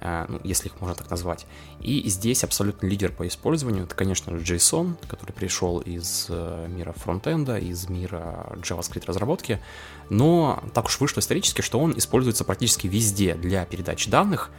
[0.00, 1.44] э, ну, если их можно так назвать.
[1.80, 6.94] И здесь абсолютно лидер по использованию, это, конечно же, JSON, который пришел из э, мира
[6.96, 9.60] фронтенда, из мира JavaScript разработки,
[10.08, 14.50] но так уж вышло исторически, что он используется практически везде для передачи данных,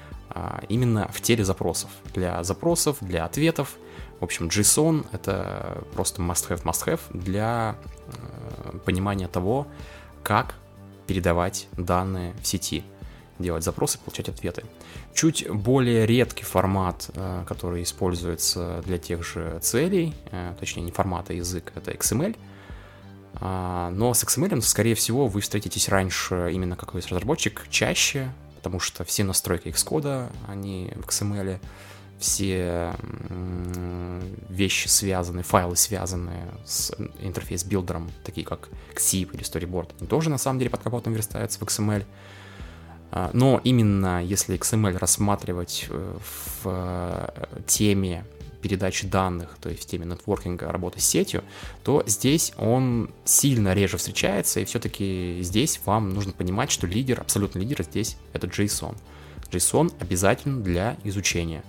[0.69, 3.77] именно в теле запросов, для запросов, для ответов.
[4.19, 7.75] В общем, JSON— это просто must-have, must-have для
[8.07, 9.67] э, понимания того,
[10.23, 10.55] как
[11.05, 12.83] передавать данные в сети,
[13.39, 14.63] делать запросы, получать ответы.
[15.13, 21.29] Чуть более редкий формат, э, который используется для тех же целей, э, точнее не формат,
[21.29, 22.35] а язык, это XML.
[23.41, 28.31] А, но с XML, скорее всего, вы встретитесь раньше именно как разработчик чаще,
[28.65, 31.59] потому что все настройки Xcode, они в XML,
[32.17, 32.95] все
[34.49, 40.31] вещи связаны, файлы связанные с Interface Builder ом, такие как XIB или Storyboard, они тоже
[40.31, 42.05] на самом деле под капотом верстаются в XML.
[43.11, 46.17] А, но именно если XML рассматривать э,
[46.63, 48.25] в э, теме
[48.65, 51.43] передачи данных, то есть в теме нетворкинга, работы с сетью,
[51.83, 57.59] то здесь он сильно реже встречается, и все-таки здесь вам нужно понимать, что лидер, абсолютно
[57.59, 58.97] лидер здесь это JSON.
[59.51, 61.63] JSON обязательно для изучения.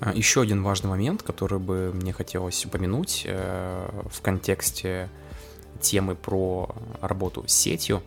[0.00, 5.08] А, Еще один важный момент, который бы мне хотелось упомянуть э, в контексте
[5.80, 6.68] темы про
[7.00, 8.02] работу с сетью.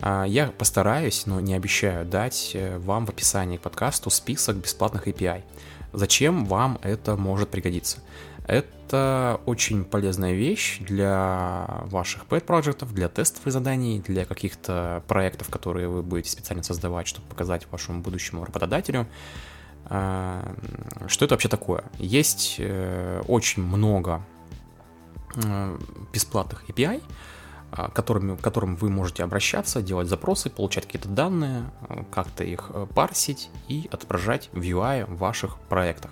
[0.00, 5.08] А, я постараюсь, но не обещаю, дать э, вам в описании к подкасту список бесплатных
[5.08, 5.42] API.
[5.92, 7.98] Зачем вам это может пригодиться?
[8.46, 16.02] Это очень полезная вещь для ваших pet-проектов, для тестовых заданий, для каких-то проектов, которые вы
[16.02, 19.06] будете специально создавать, чтобы показать вашему будущему работодателю.
[19.86, 20.54] А,
[21.06, 21.84] что это вообще такое?
[21.98, 24.24] Есть э, очень много
[25.36, 25.78] э,
[26.12, 27.02] бесплатных API,
[27.94, 33.50] которыми, к которым вы можете обращаться, делать запросы, получать какие-то данные, э, как-то их парсить
[33.68, 36.10] и отображать в UI в ваших проектах.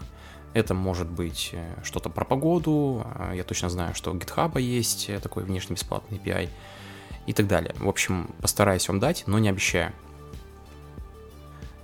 [0.52, 5.44] Это может быть что-то про погоду, а, я точно знаю, что у GitHub есть такой
[5.44, 6.48] внешний бесплатный API
[7.26, 7.74] и так далее.
[7.78, 9.92] В общем, постараюсь вам дать, но не обещаю.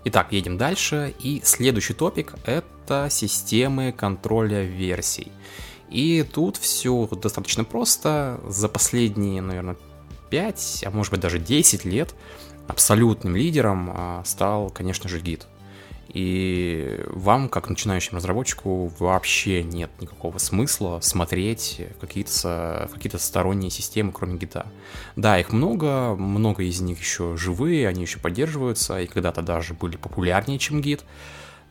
[0.09, 1.15] Итак, едем дальше.
[1.19, 5.33] И следующий топик— это системы контроля версий.
[5.91, 8.41] И тут все достаточно просто.
[8.49, 9.77] За последние, наверное,
[10.31, 12.15] 5, а может быть даже 10 лет
[12.67, 15.47] абсолютным лидером а, стал, конечно же, Git.
[16.09, 24.39] И вам, как начинающему разработчику, вообще нет никакого смысла смотреть какие-то какие сторонние системы, кроме
[24.39, 24.67] гита.
[25.17, 29.97] Да, их много, много из них еще живые, они еще поддерживаются, и когда-то даже были
[29.97, 31.05] популярнее, чем гид.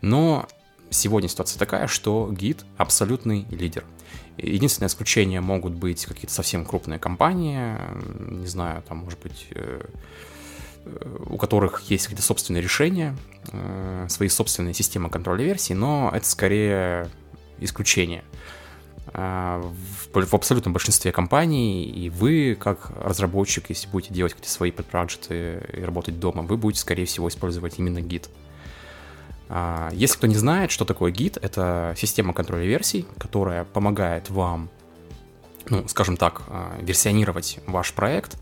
[0.01, 0.47] Но
[0.89, 3.83] сегодня ситуация такая, что гид абсолютный лидер.
[4.37, 7.77] Единственное исключение могут быть какие-то совсем крупные компании,
[8.29, 9.85] не знаю, там, может быть, э,
[10.85, 13.15] Э, у которых есть какие-то собственные решения,
[13.51, 17.09] э, свои собственные системы контроля версий, но это скорее
[17.59, 18.23] исключение.
[19.13, 19.61] А,
[20.13, 25.81] в, абсолютном большинстве компаний, и вы, как разработчик, если будете делать какие-то свои подпроекты и
[25.81, 28.29] работать дома, вы будете, скорее всего, использовать именно Git.
[29.49, 34.69] А, если кто не знает, что такое Git, это система контроля версий, которая помогает вам,
[35.69, 38.37] ну, скажем так, а, версионировать ваш проект,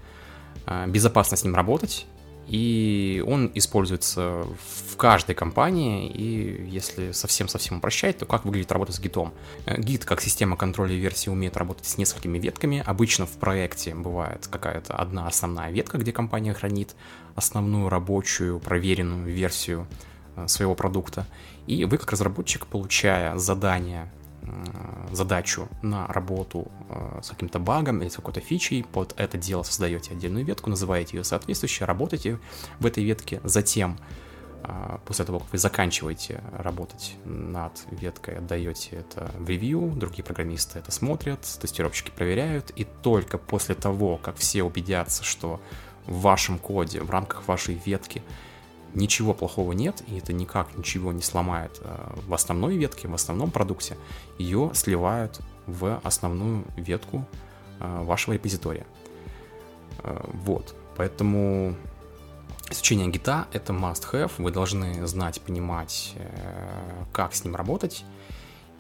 [0.88, 2.06] безопасно с ним работать,
[2.48, 4.46] и он используется
[4.90, 9.34] в каждой компании, и если совсем-совсем упрощать, то как выглядит работа с гитом?
[9.66, 12.84] Гит как система контроля версий умеет работать с несколькими ветками.
[12.86, 16.96] Обычно в проекте бывает какая-то одна основная ветка, где компания хранит
[17.36, 20.13] основную рабочую проверенную версию э,
[20.48, 21.26] своего продукта.
[21.68, 24.12] И вы как разработчик, получая задание
[25.12, 30.12] задачу на работу э, с каким-то багом или с какой-то фичей, под это дело создаете
[30.12, 32.40] отдельную ветку, называете ее соответствующей, работаете
[32.80, 34.00] в этой ветке, затем
[34.64, 40.80] э, после того, как вы заканчиваете работать над веткой, отдаете это в ревью, другие программисты
[40.80, 45.62] это смотрят, тестировщики проверяют, и только после того, как все убедятся, что
[46.06, 48.24] в вашем коде, в рамках вашей ветки
[48.96, 53.52] ничего плохого нет, и это никак ничего не сломает э, в основной ветке, в основном
[53.52, 53.98] продукте,
[54.38, 57.26] ее сливают в основную ветку
[57.80, 58.86] э, вашего репозитория.
[60.04, 61.76] Э, вот, поэтому
[62.70, 66.16] изучение гита это must-have, вы должны знать, понимать,
[67.12, 68.04] как с ним работать,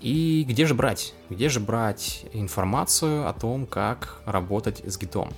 [0.03, 1.13] и где же брать?
[1.29, 5.31] Где же брать информацию о том, как работать с гитом?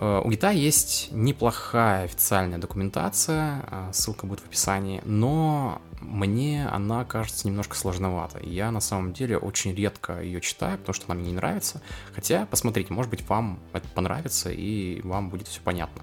[0.00, 7.04] Э, у гита есть неплохая официальная документация, э, ссылка будет в описании, но мне она
[7.04, 8.40] кажется немножко сложновато.
[8.42, 11.82] Я на самом деле очень редко ее читаю, потому что она мне не нравится.
[12.14, 16.02] Хотя, посмотрите, может быть, вам это понравится и вам будет все понятно.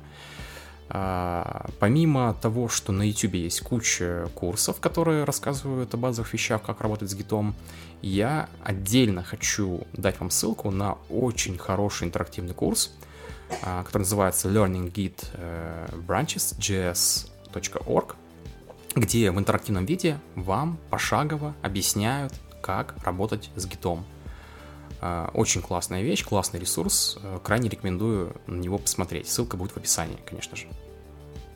[0.90, 6.82] А, помимо того, что на YouTube есть куча курсов, которые рассказывают о базовых вещах, как
[6.82, 7.56] работать с гитом,
[8.04, 12.94] я отдельно хочу дать вам ссылку на очень хороший интерактивный курс,
[13.86, 18.16] который называется Learning Git э, Branches js.org,
[18.96, 24.06] где в интерактивном виде вам пошагово объясняют, как работать с гитом.
[25.00, 27.18] А, очень классная вещь, классный ресурс.
[27.22, 29.30] Э, крайне рекомендую на него посмотреть.
[29.30, 30.68] Ссылка будет в описании, конечно же.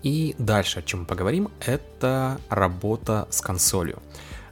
[0.04, 4.02] И дальше, о чем мы поговорим, это работа с консолью.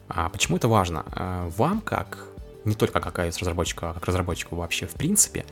[0.08, 1.06] А почему это важно?
[1.12, 2.26] А, вам, как
[2.66, 5.46] не только как iOS-разработчику, а как разработчику вообще в принципе,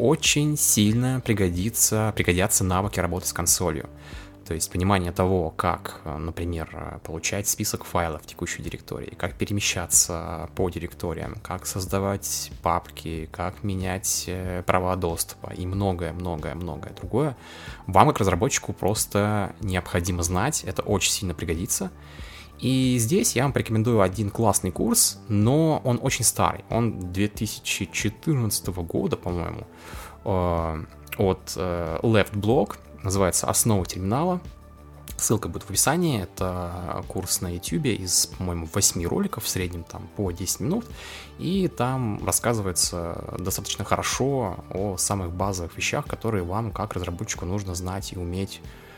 [0.00, 3.88] очень сильно пригодится, пригодятся навыки работы с консолью.
[4.46, 10.50] То есть понимание того, как, э, например, получать список файлов в текущей директории, как перемещаться
[10.56, 17.36] по директориям, как создавать папки, как менять э, права доступа и многое-многое-многое другое,
[17.86, 21.92] вам как разработчику просто необходимо знать, это очень сильно пригодится.
[22.60, 29.16] И здесь я вам порекомендую один классный курс, но он очень старый, он 2014 года,
[29.16, 29.66] по-моему,
[30.24, 34.40] от Left Block, называется «Основа терминала».
[35.16, 36.22] Ссылка будет в описании.
[36.22, 40.86] Это курс на YouTube из, по-моему, 8 роликов, в среднем там по 10 минут.
[41.38, 48.14] И там рассказывается достаточно хорошо о самых базовых вещах, которые вам, как разработчику, нужно знать
[48.14, 48.89] и уметь э,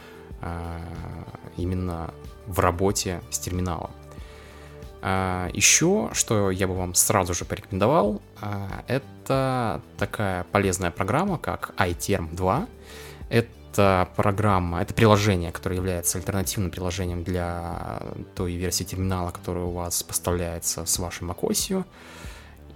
[1.56, 2.12] именно
[2.46, 3.90] в работе с терминалом.
[5.02, 11.74] Э, еще, что я бы вам сразу же порекомендовал, э, это такая полезная программа, как
[11.76, 12.66] iTerm 2.
[13.28, 18.00] Это программа, это приложение, которое является альтернативным приложением для
[18.34, 21.84] той версии терминала, которая у вас поставляется с вашей macOS.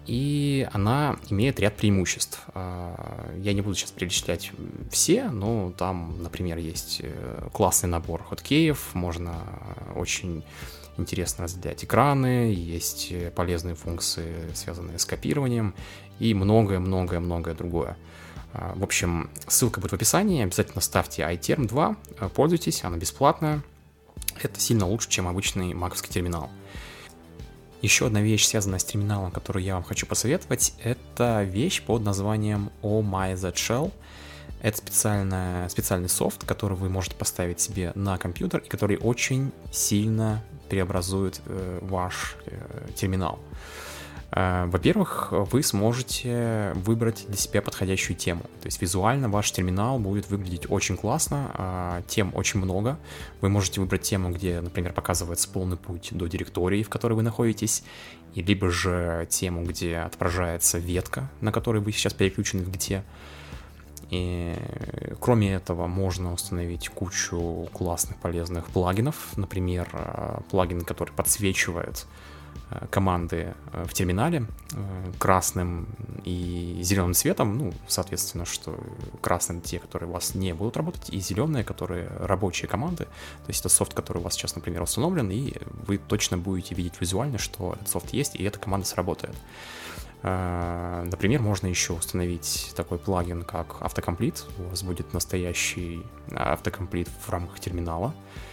[0.07, 2.41] И она имеет ряд преимуществ.
[2.55, 4.53] А, я не буду сейчас перечислять
[4.91, 9.35] все, но там, например, есть э, классный набор хоткеев, можно
[9.95, 10.45] очень
[10.97, 15.75] интересно разделять экраны, есть полезные функции, связанные с копированием
[16.19, 17.97] и многое-многое-многое другое.
[18.53, 23.63] А, в общем, ссылка будет в описании, обязательно ставьте iTerm 2, а, пользуйтесь, она бесплатная.
[24.43, 26.51] Это сильно лучше, чем обычный маковский терминал.
[27.83, 32.71] Еще одна вещь, связанная с терминалом, которую я вам хочу посоветовать, это вещь под названием
[32.83, 33.93] Oh My Z Shell.
[34.63, 40.43] Это специальная, специальный софт, который вы можете поставить себе на компьютер и который очень сильно
[40.69, 43.39] преобразует э, ваш э, терминал.
[44.33, 48.43] Во-первых, вы сможете выбрать для себя подходящую тему.
[48.61, 52.99] То есть визуально ваш терминал будет выглядеть очень классно, а, тем очень много.
[53.41, 57.85] Вы можете выбрать тему, где, например, показывается полный путь до директории, в которой вы находитесь,
[58.35, 63.05] и либо же тему, где отображается ветка, на которой вы сейчас переключены в гите.
[64.11, 64.55] И
[65.21, 72.36] кроме этого можно установить кучу классных полезных плагинов, например, э, плагин, который подсвечивает Э,
[72.91, 75.87] команды э, в терминале э, красным
[76.25, 78.79] и зеленым цветом, ну, соответственно, что
[79.21, 83.61] красным те, которые у вас не будут работать, и зеленые, которые рабочие команды, то есть
[83.61, 85.55] это софт, который у вас сейчас, например, установлен, и
[85.87, 89.37] вы точно будете видеть визуально, что этот софт есть, и эта команда сработает.
[90.23, 94.45] Например, можно еще установить такой плагин, как автокомплит.
[94.59, 96.03] У вас будет настоящий
[96.35, 98.13] автокомплит в рамках терминала.
[98.13, 98.46] Э,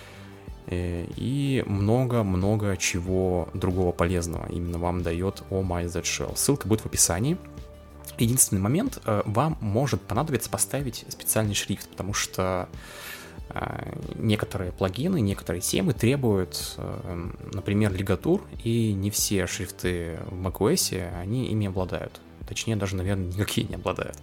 [0.68, 6.36] и много-много чего другого полезного именно вам дает Oh My Z Shell.
[6.36, 7.38] Ссылка будет в описании.
[8.18, 12.70] Единственный момент, э, вам может понадобиться поставить специальный шрифт, потому что
[13.50, 16.78] э, некоторые плагины, некоторые темы требуют,
[17.54, 22.22] например, лигатур, и не все шрифты в macOS, они ими обладают.
[22.48, 24.18] Точнее, даже, наверное, никакие не обладают.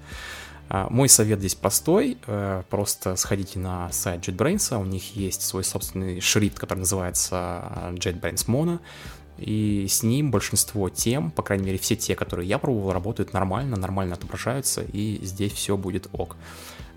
[0.73, 5.64] А, мой совет здесь простой, э, просто сходите на сайт JetBrains, у них есть свой
[5.64, 8.79] собственный шрифт, который называется э, JetBrains Mono,
[9.37, 13.77] и с ним большинство тем, по крайней мере все те, которые я пробовал, работают нормально,
[13.77, 16.37] нормально отображаются, и здесь все будет ок.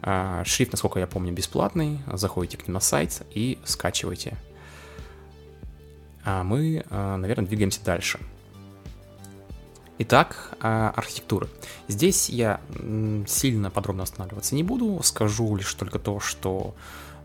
[0.04, 4.38] А, шрифт, насколько я помню, бесплатный, заходите к ним на сайт и скачивайте.
[6.24, 8.20] А мы, э, наверное, двигаемся дальше.
[10.06, 11.48] Итак, а, архитектура.
[11.88, 12.60] Здесь я
[13.26, 16.76] сильно подробно останавливаться не буду, скажу лишь только то, что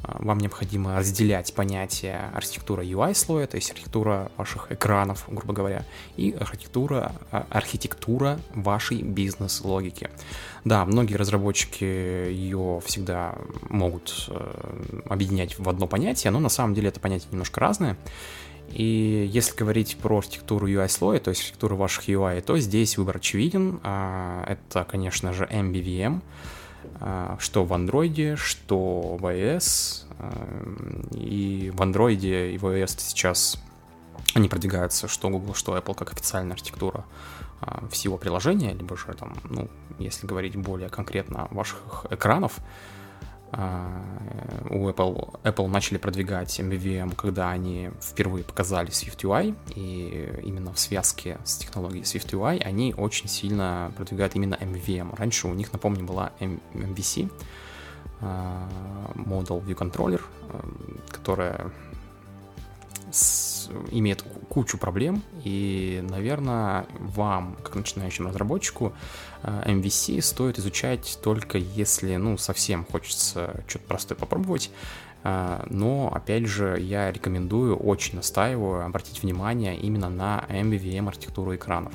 [0.04, 5.84] а, вам необходимо разделять понятие архитектура UI слоя, то есть архитектура ваших экранов, грубо говоря,
[6.16, 10.08] и архитектура, а, архитектура вашей бизнес-логики.
[10.64, 13.34] Да, многие разработчики ее всегда
[13.70, 17.96] могут э, объединять в одно понятие, но на самом деле это понятие немножко разное.
[18.72, 23.80] И если говорить про архитектуру UI-слоя, то есть архитектуру ваших UI, то здесь выбор очевиден.
[23.82, 26.20] А, это, конечно же, MBVM,
[27.00, 30.04] а, что в Android, что в iOS.
[30.18, 30.32] А,
[31.12, 33.60] и в Android и в iOS сейчас
[34.34, 37.04] они продвигаются, что Google, что Apple, как официальная архитектура
[37.90, 42.58] всего приложения, либо же там, ну, если говорить более конкретно ваших экранов,
[43.50, 51.38] у Apple, Apple начали продвигать MVVM, когда они впервые показали SwiftUI, и именно в связке
[51.44, 55.16] с технологией SwiftUI они очень сильно продвигают именно MVVM.
[55.16, 57.30] Раньше у них, напомню, была MVC,
[58.20, 58.68] а,
[59.14, 60.20] Model View Controller,
[60.50, 60.68] а,
[61.10, 61.70] которая
[63.10, 63.47] с,
[63.90, 68.92] имеет кучу проблем, и, наверное, вам, как начинающему разработчику,
[69.42, 74.70] MVC стоит изучать только если, ну, совсем хочется что-то простое попробовать,
[75.24, 81.92] но, опять же, я рекомендую, очень настаиваю обратить внимание именно на MVVM архитектуру экранов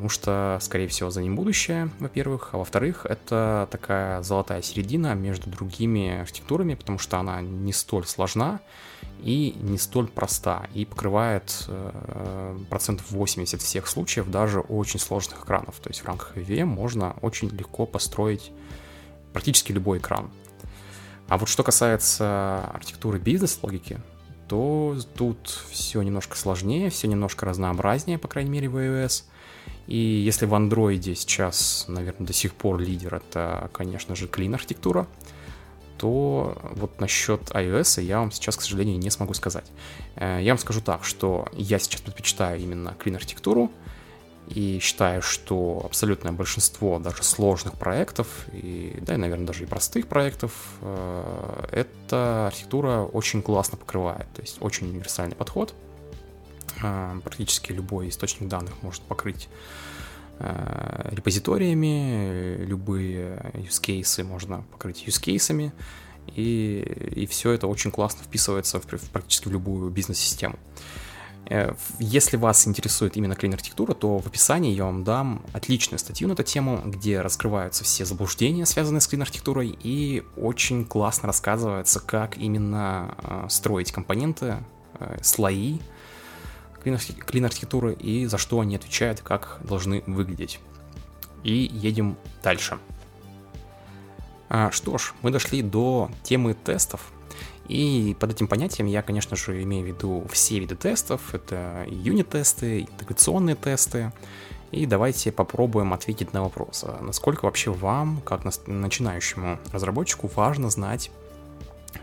[0.00, 5.50] потому что, скорее всего, за ним будущее, во-первых, а во-вторых, это такая золотая середина между
[5.50, 8.60] другими архитектурами, потому что она не столь сложна
[9.22, 15.78] и не столь проста, и покрывает э, процентов 80 всех случаев даже очень сложных экранов.
[15.80, 18.52] То есть в рамках VM можно очень легко построить
[19.34, 20.30] практически любой экран.
[21.28, 24.00] А вот что касается архитектуры бизнес-логики,
[24.48, 29.24] то тут все немножко сложнее, все немножко разнообразнее, по крайней мере, в iOS.
[29.86, 35.06] И если в Android сейчас, наверное, до сих пор лидер, это, конечно же, Clean архитектура,
[35.98, 39.66] то вот насчет iOS я вам сейчас, к сожалению, не смогу сказать.
[40.16, 43.70] Э, я вам скажу так, что я сейчас предпочитаю именно Clean архитектуру,
[44.50, 50.08] и считаю, что абсолютное большинство даже сложных проектов, и, да, и, наверное, даже и простых
[50.08, 54.26] проектов, э, эта архитектура очень классно покрывает.
[54.34, 55.74] То есть очень универсальный подход.
[56.82, 59.48] Э, практически любой источник данных может покрыть
[60.38, 65.72] э, репозиториями, любые use cases можно покрыть use cases,
[66.34, 66.80] и,
[67.16, 70.58] и все это очень классно вписывается в, в практически в любую бизнес-систему.
[71.50, 76.32] Э, если вас интересует именно клин-архитектура, то в описании я вам дам отличную статью на
[76.32, 83.16] эту тему, где раскрываются все заблуждения, связанные с клин-архитектурой, и очень классно рассказывается, как именно
[83.22, 84.56] э, строить компоненты,
[85.22, 85.78] слои
[86.82, 90.60] клин-архитектуры и за что они отвечают, как должны выглядеть.
[91.42, 92.78] И едем дальше.
[94.48, 97.12] А, что ж, мы дошли до темы тестов,
[97.70, 101.32] и под этим понятием я, конечно же, имею в виду все виды тестов.
[101.32, 104.12] Это юнит-тесты, интеграционные тесты.
[104.72, 111.12] И давайте попробуем ответить на вопрос, а насколько вообще вам, как начинающему разработчику, важно знать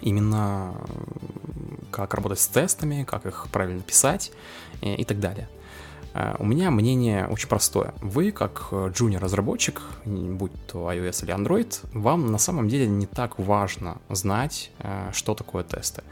[0.02, 0.74] именно
[1.92, 5.48] как работать с тестами, как их правильно писать э, и так далее.
[6.18, 7.94] Э, у меня мнение очень простое.
[8.02, 13.98] Вы, как джуниор-разработчик, будь то iOS или Android, вам на самом деле не так важно
[14.10, 16.04] знать, э, что такое тесты.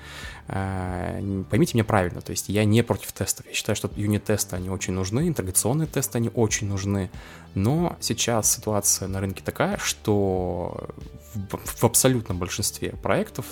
[0.48, 3.48] Э, поймите меня правильно, то есть я не против тестов.
[3.48, 7.10] Я считаю, что юнит-тесты, они очень нужны, интеграционные тесты, они очень нужны.
[7.56, 10.90] Но сейчас ситуация на рынке такая, что
[11.34, 13.46] в абсолютном большинстве проектов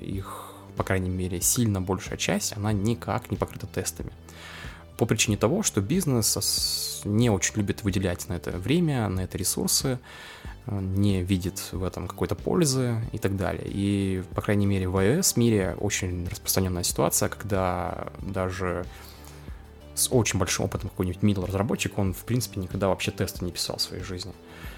[0.00, 4.10] их по крайней мере, сильно большая часть, она никак не покрыта тестами
[4.96, 9.98] по причине того, что бизнес не очень любит выделять на это время, на это ресурсы,
[10.66, 13.66] э, не видит в этом какой-то пользы и так далее.
[13.66, 18.86] И, по крайней мере, в iOS мире очень распространенная ситуация, когда даже
[19.94, 23.76] с очень большим опытом какой-нибудь middle разработчик, он, в принципе, никогда вообще тесты не писал
[23.76, 24.32] в своей жизни.
[24.32, 24.73] Э,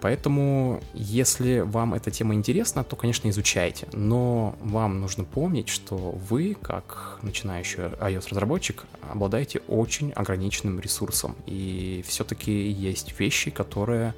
[0.00, 3.88] поэтому, если вам эта тема интересна, то, конечно, изучайте.
[3.92, 11.34] Но вам нужно помнить, что вы, как начинающий iOS-разработчик, обладаете очень ограниченным ресурсом.
[11.46, 14.14] И все-таки есть вещи, которые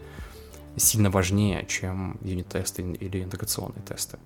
[0.76, 4.18] сильно важнее, чем юнит-тесты или интеграционные тесты.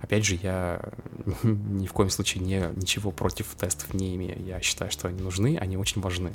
[0.00, 0.80] Опять же, я
[1.42, 4.42] ни в коем случае не, ничего против тестов не имею.
[4.44, 6.32] Я считаю, что они нужны, они очень важны.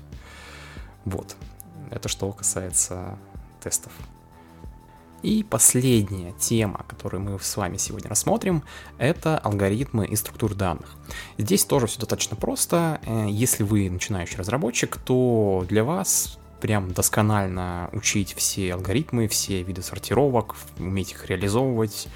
[1.05, 1.35] Вот.
[1.91, 3.17] Это что касается
[3.61, 3.91] тестов.
[5.23, 8.63] И последняя тема, которую мы с вами сегодня рассмотрим,
[8.97, 10.95] это алгоритмы и структур данных.
[11.37, 13.01] Здесь тоже все достаточно просто.
[13.05, 19.81] Э, если вы начинающий разработчик, то для вас прям досконально учить все алгоритмы, все виды
[19.81, 22.07] сортировок, уметь их реализовывать,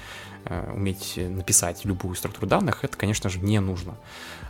[0.44, 3.96] э, уметь написать любую структуру данных, это, конечно же, не нужно.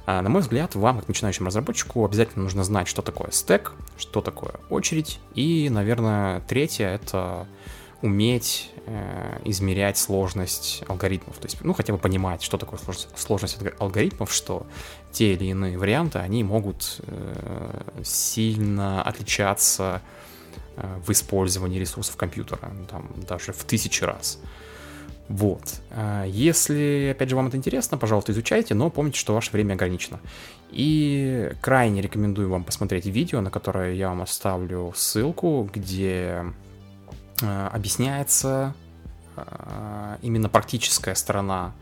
[0.05, 4.21] А, на мой взгляд, вам, как начинающему разработчику, обязательно нужно знать, что такое стек, что
[4.21, 7.47] такое очередь, и, наверное, третье— это
[8.03, 11.39] уметь э, измерять сложность алгоритмов.
[11.39, 12.79] То есть, ну, хотя бы понимать, что такое
[13.17, 14.67] сложность алгоритмов, что
[15.13, 20.03] те или иные варианты, они могут э, сильно отличаться
[20.77, 24.41] э, в использовании ресурсов компьютера, ну, там, даже в тысячи раз.
[25.29, 25.81] Вот.
[25.91, 30.21] Э, если, опять же, вам это интересно, пожалуйста, изучайте, но помните, что ваше время ограничено.
[30.71, 36.45] И крайне рекомендую вам посмотреть видео, на которое я вам оставлю ссылку, где
[37.43, 38.75] объясняется
[39.37, 41.73] э, именно практическая сторона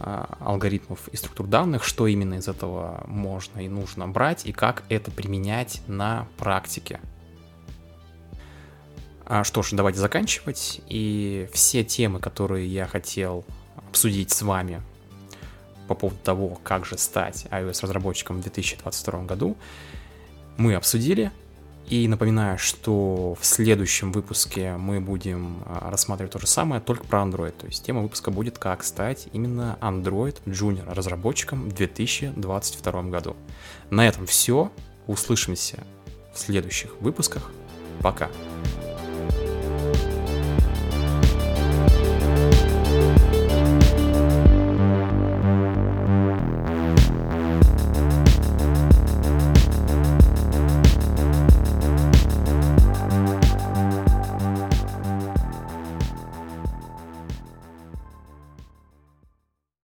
[0.00, 4.84] э, алгоритмов и структур данных, что именно из этого можно и нужно брать, и как
[4.88, 7.00] это применять на практике.
[9.30, 10.80] А что ж, давайте заканчивать.
[10.86, 13.44] И все темы, которые я хотел
[13.88, 14.82] обсудить с вами
[15.86, 19.56] по поводу того, как же стать iOS-разработчиком в 2022 году,
[20.56, 21.30] мы обсудили.
[21.88, 27.20] И напоминаю, что в следующем выпуске мы будем а, рассматривать то же самое, только про
[27.20, 27.52] Android.
[27.52, 33.36] То есть тема выпуска будет «Как стать именно Android Junior разработчиком в 2022 году».
[33.88, 34.70] На этом все.
[35.06, 35.82] Услышимся
[36.34, 37.50] в следующих выпусках.
[38.02, 38.28] Пока.